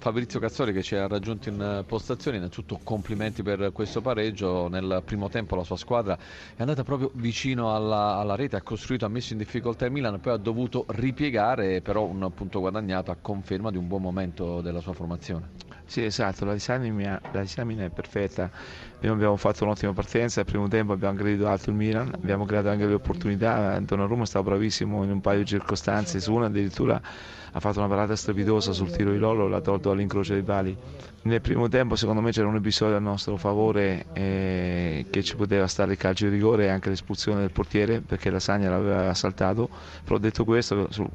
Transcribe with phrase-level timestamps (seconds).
[0.00, 5.28] Fabrizio Cazzoli che ci ha raggiunto in postazione, innanzitutto complimenti per questo pareggio, nel primo
[5.28, 6.16] tempo la sua squadra
[6.54, 10.20] è andata proprio vicino alla, alla, rete, ha costruito, ha messo in difficoltà il Milan,
[10.20, 14.80] poi ha dovuto ripiegare, però un punto guadagnato a conferma di un buon momento della
[14.80, 15.66] sua formazione.
[15.88, 18.50] Sì, esatto, la disamina, la disamina è perfetta.
[18.96, 22.68] Abbiamo, abbiamo fatto un'ottima partenza, al primo tempo abbiamo aggredito alto il Milan, abbiamo creato
[22.68, 23.78] anche le opportunità.
[23.80, 27.00] Donnarumma stava bravissimo in un paio di circostanze, su una addirittura
[27.52, 30.76] ha fatto una parata strepitosa sul tiro di Lolo, l'ha tolto all'incrocio dei pali.
[31.22, 35.66] Nel primo tempo secondo me c'era un episodio a nostro favore eh, che ci poteva
[35.66, 39.68] stare il calcio di rigore e anche l'espulsione del portiere perché la Sagna l'aveva saltato,
[40.04, 41.08] però detto questo sul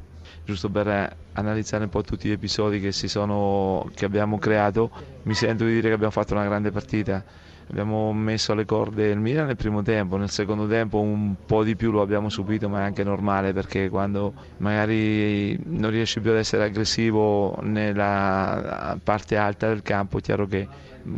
[0.46, 4.92] giusto per analizzare un po' tutti gli episodi che, sono, che abbiamo creato,
[5.24, 7.24] mi sento di dire che abbiamo fatto una grande partita.
[7.70, 11.76] Abbiamo messo alle corde il Milan nel primo tempo, nel secondo tempo un po' di
[11.76, 16.38] più lo abbiamo subito, ma è anche normale perché quando magari non riesci più ad
[16.38, 20.68] essere aggressivo nella parte alta del campo è chiaro che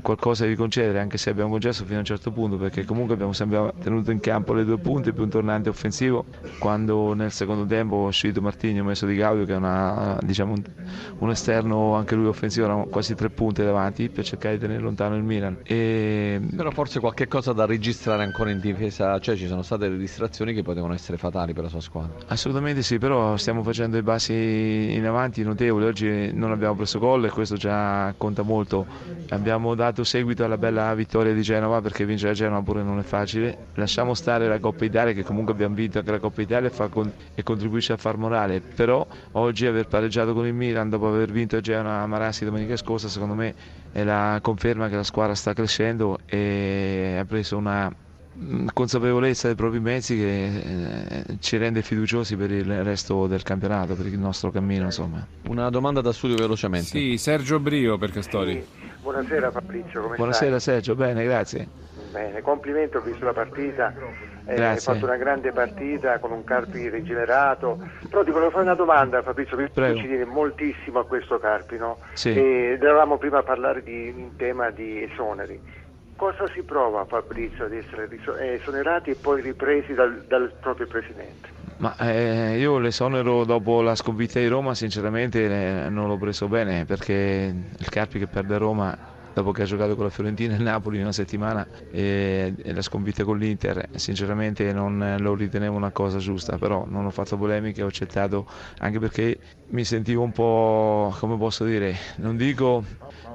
[0.02, 3.34] qualcosa di concedere, anche se abbiamo concesso fino a un certo punto, perché comunque abbiamo
[3.34, 6.26] sempre tenuto in campo le due punte più un tornante offensivo.
[6.60, 10.54] Quando nel secondo tempo è uscito Martini, ho messo Di Gaudio, che è una, diciamo,
[10.54, 10.64] un,
[11.20, 15.16] un, esterno anche lui offensivo, erano quasi tre punte davanti per cercare di tenere lontano
[15.16, 15.58] il Milan.
[15.64, 16.42] E...
[16.56, 20.54] Però forse qualche cosa da registrare ancora in difesa, cioè ci sono state delle distrazioni
[20.54, 22.16] che potevano essere fatali per la sua squadra.
[22.28, 25.86] Assolutamente sì, però stiamo facendo i passi in avanti notevoli.
[25.86, 28.86] Oggi non abbiamo preso gol e questo già conta molto.
[29.30, 33.04] Abbiamo dato seguito alla bella vittoria di Genova perché vincere a Genova pure non è
[33.04, 33.68] facile.
[33.76, 37.12] Lasciamo stare la Coppa Italia che comunque abbiamo vinto anche la Coppa Italia e, con-
[37.36, 41.58] e contribuisce a far morale, però oggi aver pareggiato con il Milan dopo aver vinto
[41.58, 43.54] a Genova a Marassi domenica scorsa secondo me
[43.92, 47.94] è la conferma che la squadra sta crescendo e ha preso una
[48.74, 54.08] consapevolezza dei propri mezzi che eh, ci rende fiduciosi per il resto del campionato, per
[54.08, 54.86] il nostro cammino.
[54.86, 55.26] Insomma.
[55.48, 56.88] Una domanda da studio velocemente.
[56.88, 58.64] Sì, Sergio Brio per Castori.
[59.06, 60.74] Buonasera Fabrizio, come Buonasera stai?
[60.74, 61.68] Sergio, bene, grazie.
[62.10, 63.94] Bene, complimenti, ho visto la partita,
[64.46, 67.78] eh, hai fatto una grande partita con un Carpi rigenerato,
[68.10, 71.78] però ti volevo fare una domanda Fabrizio, perché tu ci tieni moltissimo a questo Carpi,
[71.78, 72.00] no?
[72.14, 72.30] Sì.
[72.30, 75.62] E dovevamo prima parlare di un tema di esoneri.
[76.16, 78.10] Cosa si prova Fabrizio ad essere
[78.56, 81.65] esonerati e poi ripresi dal, dal proprio presidente?
[81.78, 86.86] Ma eh, io l'esonero dopo la sconfitta di Roma sinceramente eh, non l'ho preso bene
[86.86, 87.14] perché
[87.78, 88.98] il Carpi che perde Roma
[89.34, 92.82] dopo che ha giocato con la Fiorentina e Napoli in una settimana e, e la
[92.82, 97.84] sconfitta con l'Inter sinceramente non lo ritenevo una cosa giusta però non ho fatto polemiche
[97.84, 98.48] ho accettato
[98.78, 99.38] anche perché
[99.72, 102.86] mi sentivo un po' come posso dire non dico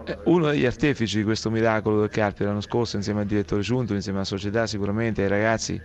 [0.06, 3.92] eh, uno degli artefici di questo miracolo del Carpi l'anno scorso insieme al direttore Giunto
[3.92, 5.78] insieme alla società sicuramente ai ragazzi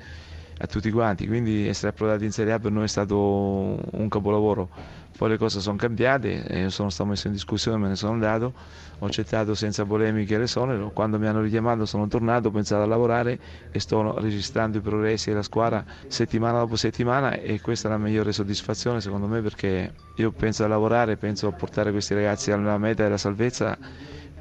[0.58, 4.70] a tutti quanti, quindi essere approdati in Serie A per noi è stato un capolavoro.
[5.18, 8.54] Poi le cose sono cambiate, sono stato messo in discussione, me ne sono andato,
[9.00, 13.40] ho accettato senza polemiche l'esonero, quando mi hanno richiamato sono tornato, ho pensato a lavorare
[13.72, 18.34] e sto registrando i progressi della squadra settimana dopo settimana e questa è la migliore
[18.34, 23.04] soddisfazione secondo me perché io penso a lavorare, penso a portare questi ragazzi alla meta
[23.04, 23.78] della salvezza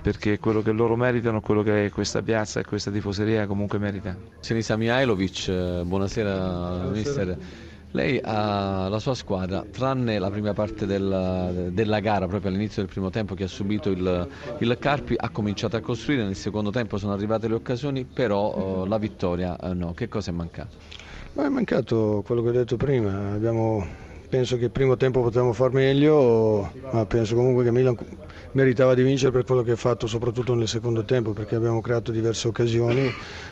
[0.03, 4.17] perché quello che loro meritano, quello che questa piazza e questa tifoseria comunque merita.
[4.41, 6.91] Sinisa Mihailovic, eh, buonasera, buonasera.
[6.91, 7.39] mister.
[7.95, 12.91] Lei ha la sua squadra, tranne la prima parte della, della gara, proprio all'inizio del
[12.91, 14.29] primo tempo che ha subito il,
[14.59, 18.87] il, Carpi, ha cominciato a costruire, nel secondo tempo sono arrivate le occasioni, però uh,
[18.87, 19.95] la vittoria uh, no.
[19.95, 20.77] Che cosa è mancato?
[21.35, 23.87] Ma è mancato quello che ho detto prima, Abbiamo,
[24.35, 27.97] penso che il primo tempo potevamo far meglio, ma penso comunque che Milan
[28.51, 32.11] meritava di vincere per quello che ha fatto soprattutto nel secondo tempo perché abbiamo creato
[32.11, 33.09] diverse occasioni,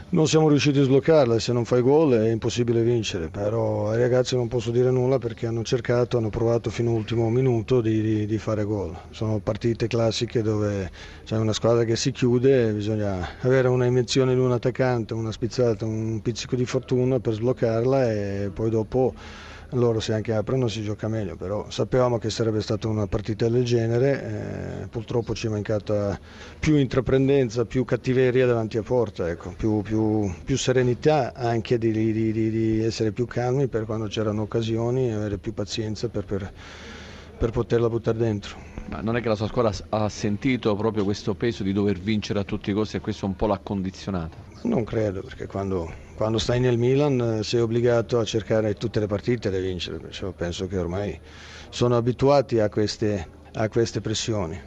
[0.09, 4.35] non siamo riusciti a sbloccarle, se non fai gol è impossibile vincere, però ai ragazzi
[4.35, 8.39] non posso dire nulla perché hanno cercato, hanno provato fino all'ultimo minuto di, di, di
[8.39, 8.93] fare gol.
[9.11, 10.91] Sono partite classiche dove
[11.25, 15.31] c'è una squadra che si chiude e bisogna avere una invenzione di un attaccante, una
[15.31, 19.15] spizzata, un pizzico di fortuna per sbloccarla e poi dopo
[19.73, 23.65] loro se anche aprono si gioca meglio, però sapevamo che sarebbe stata una partita del
[23.65, 26.19] genere, eh, purtroppo ci è mancata
[26.59, 32.13] più intraprendenza, più cattiveria davanti a porta, ecco, più, più, più, serenità anche di, di,
[32.13, 36.53] di, di, essere più calmi per quando c'erano occasioni e avere più pazienza per, per,
[37.39, 38.72] per poterla buttare dentro.
[38.89, 42.41] Ma non è che la sua squadra ha sentito proprio questo peso di dover vincere
[42.41, 44.37] a tutti i costi e questo un po' l'ha condizionata?
[44.63, 49.07] Non credo, perché quando, quando stai nel Milan eh, sei obbligato a cercare tutte le
[49.07, 51.19] partite da vincere, perciò penso che ormai
[51.71, 54.61] sono abituati a queste, a queste pressioni.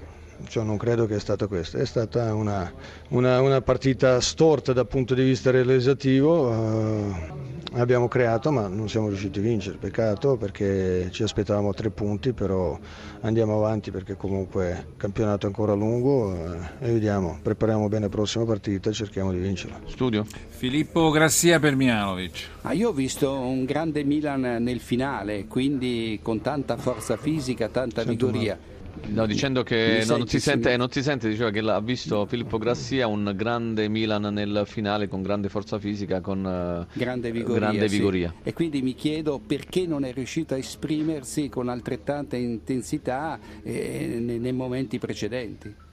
[0.47, 2.71] Cioè, non credo che è stata questa, è stata una,
[3.09, 6.49] una, una partita storta dal punto di vista realizzativo.
[6.49, 12.33] Uh, abbiamo creato ma non siamo riusciti a vincere, peccato perché ci aspettavamo tre punti,
[12.33, 12.77] però
[13.21, 18.09] andiamo avanti perché comunque il campionato è ancora lungo eh, e vediamo, prepariamo bene la
[18.09, 19.79] prossima partita e cerchiamo di vincerla.
[19.87, 20.25] Studio.
[20.49, 22.47] Filippo Grassia per Mianovic.
[22.61, 28.03] Ah, io ho visto un grande Milan nel finale, quindi con tanta forza fisica, tanta
[28.03, 28.57] Sento vigoria.
[28.57, 28.73] Male
[29.07, 32.57] No, dicendo che no, non, si sente, non, si sente, diceva che ha visto Filippo
[32.57, 37.59] Grassia un grande Milan nel finale con grande forza fisica, con eh, grande vigoria.
[37.59, 38.33] Grande vigoria.
[38.41, 38.49] Sì.
[38.49, 44.39] E quindi mi chiedo perché non è riuscito a esprimersi con altrettanta intensità eh, nei,
[44.39, 45.83] nei momenti precedenti.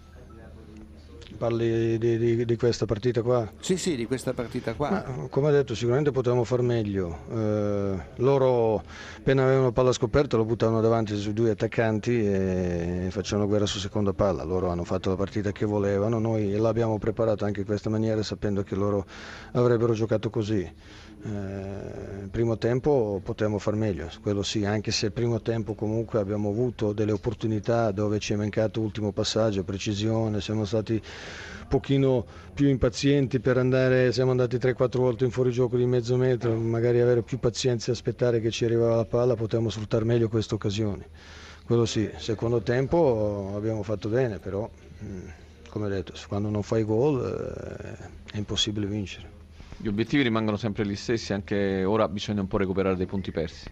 [1.37, 3.51] Parli di, di, di, questa partita qua?
[3.61, 4.91] Sì, sì, di questa partita qua.
[4.91, 7.19] Ma, come ho detto, sicuramente potevamo far meglio.
[7.31, 8.83] Eh, loro
[9.17, 14.13] appena avevano palla scoperta lo buttavano davanti sui due attaccanti e facevano guerra su seconda
[14.13, 14.45] palla.
[14.45, 18.63] Loro hanno fatto la partita che volevano, noi l'abbiamo preparata anche in questa maniera sapendo
[18.63, 19.05] che loro
[19.53, 20.71] avrebbero giocato così.
[21.25, 26.49] Eh, primo tempo potevamo far meglio, quello sì, anche se il primo tempo comunque abbiamo
[26.49, 32.25] avuto delle opportunità dove ci è mancato l'ultimo passaggio, precisione, siamo stati un pochino
[32.55, 37.23] più impazienti per andare, siamo andati 3-4 volte in fuorigioco di mezzo metro, magari avere
[37.23, 41.05] più pazienza e aspettare che ci arrivava la palla, potevamo sfruttare meglio queste occasioni.
[41.65, 44.69] Quello sì, secondo tempo abbiamo fatto bene, però
[45.05, 45.29] mm,
[45.69, 49.42] come detto, quando non fai gol eh, è impossibile vincere.
[49.77, 53.69] Gli obiettivi rimangono sempre gli stessi, anche ora bisogna un po' recuperare dei punti persi.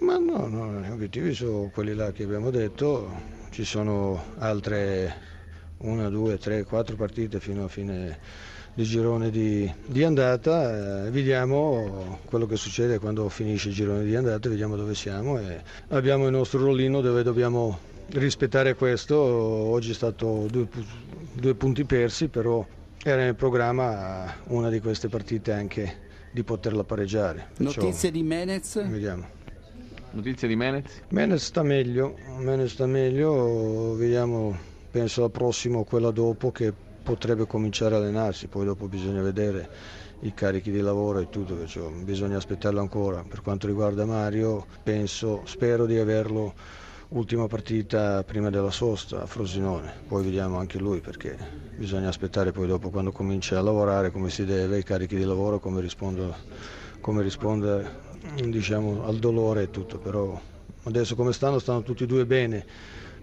[0.00, 3.10] Ma no, no, gli obiettivi sono quelli là che abbiamo detto,
[3.50, 5.32] ci sono altre
[5.78, 8.18] una, due, tre, quattro partite fino a fine
[8.74, 14.16] di girone di, di andata, eh, vediamo quello che succede quando finisce il girone di
[14.16, 17.78] andata, vediamo dove siamo e abbiamo il nostro rollino dove dobbiamo
[18.08, 20.66] rispettare questo, oggi è stato due,
[21.32, 22.66] due punti persi, però
[23.06, 25.98] era nel programma una di queste partite anche
[26.30, 27.48] di poterla pareggiare.
[27.54, 28.82] Perciò, Notizie di Menez?
[28.88, 29.26] Vediamo.
[30.12, 31.02] Notizie di Menez?
[31.10, 34.56] Menez sta meglio, Menez sta meglio, vediamo,
[34.90, 36.72] penso al prossimo, quella dopo che
[37.02, 39.68] potrebbe cominciare a allenarsi, poi dopo bisogna vedere
[40.20, 43.22] i carichi di lavoro e tutto, perciò bisogna aspettarlo ancora.
[43.22, 46.54] Per quanto riguarda Mario, penso, spero di averlo
[47.14, 51.36] ultima partita prima della sosta a Frosinone, poi vediamo anche lui perché
[51.76, 55.60] bisogna aspettare poi dopo quando comincia a lavorare come si deve, i carichi di lavoro,
[55.60, 56.34] come risponde,
[57.00, 58.02] come risponde
[58.48, 60.40] diciamo, al dolore e tutto, però
[60.84, 62.66] adesso come stanno stanno tutti e due bene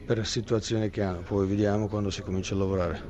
[0.06, 3.02] per la situazione che hanno, poi vediamo quando si comincia a lavorare.